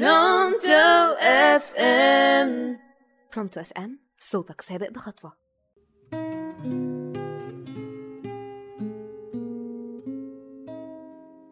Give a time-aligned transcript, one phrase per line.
[0.00, 2.78] Pronto FM.
[3.34, 5.32] Pronto FM صوتك سابق بخطوة.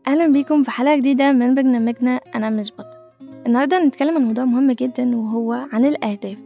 [0.06, 2.98] أهلا بيكم في حلقة جديدة من برنامجنا أنا مش بطل.
[3.46, 6.38] النهاردة هنتكلم عن موضوع مهم جدا وهو عن الأهداف.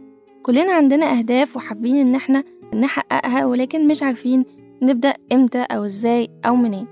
[0.43, 2.43] كلنا عندنا أهداف وحابين إن إحنا
[2.73, 4.45] نحققها ولكن مش عارفين
[4.81, 6.87] نبدأ إمتى أو إزاي أو منين.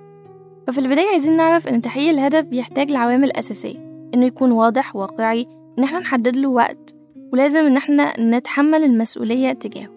[0.68, 5.48] ففي البداية عايزين نعرف إن تحقيق الهدف بيحتاج لعوامل أساسية إنه يكون واضح واقعي
[5.80, 6.96] إن إحنا نحدد له وقت
[7.34, 9.90] ولازم إن إحنا نتحمل المسؤولية تجاهه.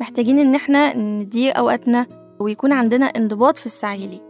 [0.00, 2.06] محتاجين إن إحنا ندير أوقاتنا
[2.38, 4.22] ويكون عندنا انضباط في السعي ليه.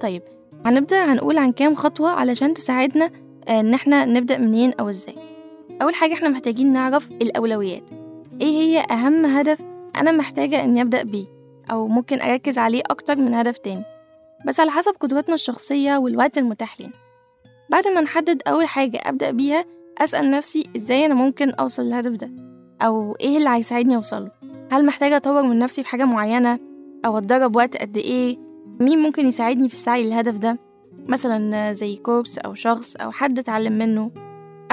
[0.00, 0.22] طيب
[0.66, 3.10] هنبدأ هنقول عن كام خطوة علشان تساعدنا
[3.48, 5.14] آه، إن إحنا نبدأ منين أو إزاي.
[5.82, 7.82] أول حاجة إحنا محتاجين نعرف الأولويات.
[8.40, 9.58] إيه هي أهم هدف
[9.96, 11.24] أنا محتاجة إني أبدأ بيه
[11.70, 13.82] أو ممكن أركز عليه أكتر من هدف تاني؟
[14.46, 16.90] بس على حسب قدراتنا الشخصية والوقت المتاح لنا
[17.70, 19.64] بعد ما نحدد أول حاجة أبدأ بيها
[19.98, 22.30] أسأل نفسي إزاي أنا ممكن أوصل للهدف ده؟
[22.82, 24.30] أو إيه اللي هيساعدني أوصله؟
[24.72, 26.58] هل محتاجة أطور من نفسي في حاجة معينة؟
[27.06, 28.38] أو أتدرب وقت قد إيه؟
[28.80, 30.58] مين ممكن يساعدني في السعي للهدف ده؟
[31.08, 34.10] مثلا زي كورس أو شخص أو حد أتعلم منه.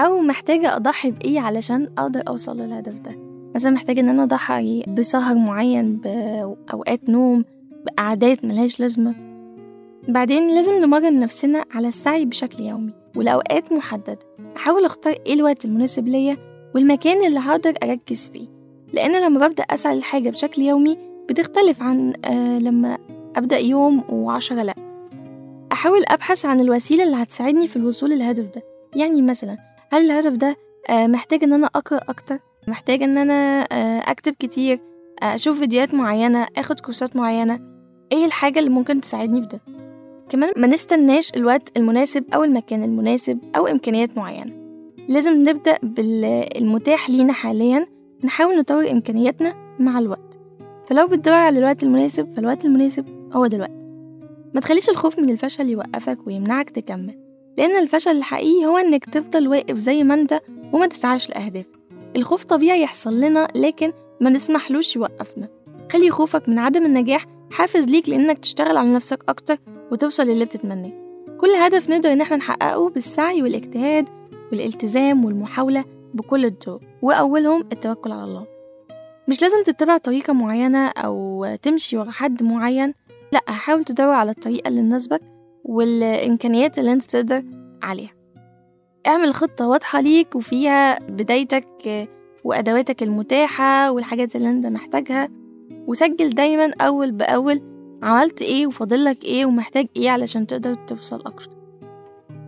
[0.00, 3.18] أو محتاجة أضحي بإيه علشان أقدر أوصل للهدف ده؟
[3.54, 7.44] مثلا محتاجة إن أنا أضحي بسهر معين بأوقات نوم
[7.86, 9.14] بقعدات ملهاش لازمة.
[10.08, 14.18] بعدين لازم نمرن نفسنا على السعي بشكل يومي ولأوقات محددة.
[14.56, 16.36] أحاول أختار إيه الوقت المناسب ليا
[16.74, 18.46] والمكان اللي هقدر أركز فيه
[18.92, 22.98] لأن لما ببدأ أسعى لحاجة بشكل يومي بتختلف عن آه لما
[23.36, 24.74] أبدأ يوم وعشرة لأ.
[25.72, 28.62] أحاول أبحث عن الوسيلة اللي هتساعدني في الوصول للهدف ده.
[28.96, 29.56] يعني مثلا
[29.92, 30.56] هل الهدف ده
[30.90, 34.80] آه محتاج إن أنا أقرأ أكتر؟ محتاج إن أنا آه أكتب كتير؟
[35.22, 37.60] آه أشوف فيديوهات معينة؟ أخد كورسات معينة؟
[38.12, 39.60] إيه الحاجة اللي ممكن تساعدني في ده؟
[40.32, 44.52] كمان ما نستناش الوقت المناسب أو المكان المناسب أو إمكانيات معينة.
[45.08, 47.86] لازم نبدأ بالمتاح لينا حاليا
[48.24, 50.38] نحاول نطور إمكانياتنا مع الوقت.
[50.88, 53.88] فلو بتدور على الوقت المناسب فالوقت المناسب هو دلوقتي.
[54.54, 57.18] ما تخليش الخوف من الفشل يوقفك ويمنعك تكمل
[57.58, 60.40] لأن الفشل الحقيقي هو إنك تفضل واقف زي ما أنت
[60.72, 61.78] وما تسعاش لأهدافك.
[62.16, 65.48] الخوف طبيعي يحصل لنا لكن ما نسمحلوش يوقفنا.
[65.92, 69.58] خلي خوفك من عدم النجاح حافز ليك لإنك تشتغل على نفسك أكتر
[69.92, 70.92] وتوصل للي بتتمناه
[71.40, 74.08] كل هدف نقدر إن إحنا نحققه بالسعي والاجتهاد
[74.52, 78.46] والالتزام والمحاولة بكل الطرق وأولهم التوكل على الله.
[79.28, 82.94] مش لازم تتبع طريقة معينة أو تمشي ورا حد معين
[83.32, 85.20] لأ حاول تدور على الطريقة اللي تناسبك
[85.64, 87.42] والإمكانيات اللي أنت تقدر
[87.82, 88.12] عليها.
[89.06, 92.08] اعمل خطة واضحة ليك وفيها بدايتك
[92.44, 95.28] وأدواتك المتاحة والحاجات اللي أنت محتاجها
[95.86, 97.71] وسجل دايما أول بأول
[98.02, 101.50] عملت إيه وفاضلك إيه ومحتاج إيه علشان تقدر توصل أكتر.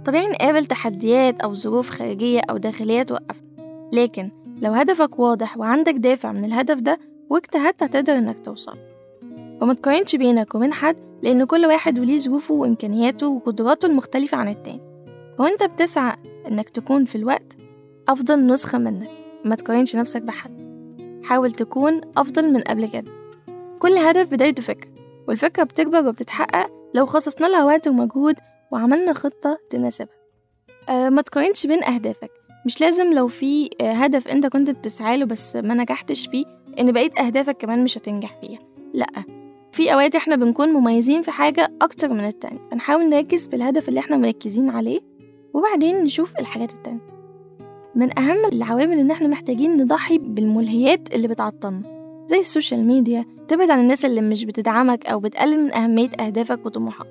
[0.07, 3.45] طبيعي نقابل تحديات أو ظروف خارجية أو داخلية توقفنا
[3.93, 4.31] لكن
[4.63, 6.99] لو هدفك واضح وعندك دافع من الهدف ده
[7.31, 8.79] واجتهدت هتقدر إنك توصل.
[9.61, 14.81] وما تقارنش بينك وبين حد لأن كل واحد وليه ظروفه وإمكانياته وقدراته المختلفة عن التاني.
[15.39, 16.17] وانت بتسعى
[16.49, 17.57] إنك تكون في الوقت
[18.09, 19.11] أفضل نسخة منك.
[19.45, 20.67] ما تقارنش نفسك بحد.
[21.25, 23.11] حاول تكون أفضل من قبل كده.
[23.79, 24.94] كل هدف بدايته فكرة.
[25.29, 28.37] والفكرة بتكبر وبتتحقق لو خصصنا لها وقت ومجهود
[28.73, 30.15] وعملنا خطة تناسبها.
[30.89, 32.31] أه ما تقارنش بين أهدافك.
[32.67, 36.45] مش لازم لو في آه، هدف أنت كنت بتسعى له بس ما نجحتش فيه
[36.81, 38.59] إن بقية أهدافك كمان مش هتنجح فيها.
[38.95, 39.07] لأ
[39.73, 42.61] في أوقات إحنا بنكون مميزين في حاجة أكتر من التانية.
[42.71, 45.01] فنحاول نركز في الهدف اللي إحنا مركزين عليه
[45.55, 47.15] وبعدين نشوف الحاجات التانية.
[47.95, 51.83] من أهم العوامل إن إحنا محتاجين نضحي بالملهيات اللي بتعطلنا
[52.27, 57.11] زي السوشيال ميديا تبعد عن الناس اللي مش بتدعمك أو بتقلل من أهمية أهدافك وطموحاتك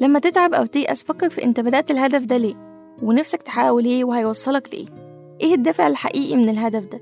[0.00, 2.54] لما تتعب أو تيأس فكر في أنت بدأت الهدف ده ليه
[3.02, 4.86] ونفسك تحققه ليه وهيوصلك لإيه.
[5.40, 7.00] إيه الدافع الحقيقي من الهدف ده؟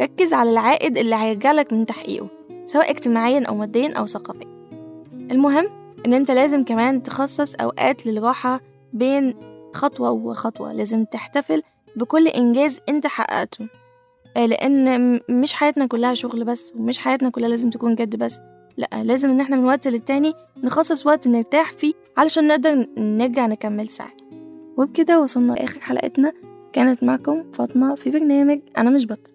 [0.00, 2.28] ركز على العائد اللي هيرجعلك من تحقيقه
[2.64, 4.46] سواء اجتماعيا أو ماديا أو ثقافيا.
[5.30, 5.68] المهم
[6.06, 8.60] إن أنت لازم كمان تخصص أوقات للراحة
[8.92, 9.34] بين
[9.74, 11.62] خطوة وخطوة لازم تحتفل
[11.96, 13.66] بكل إنجاز أنت حققته.
[14.36, 18.40] آه، لأن م- مش حياتنا كلها شغل بس ومش حياتنا كلها لازم تكون جد بس.
[18.76, 20.34] لأ لازم إن إحنا من وقت للتاني
[20.64, 24.16] نخصص وقت نرتاح فيه علشان نقدر نرجع نكمل سعي.
[24.76, 26.32] وبكده وصلنا لآخر حلقتنا.
[26.72, 29.30] كانت معكم فاطمة في برنامج أنا مش بطل.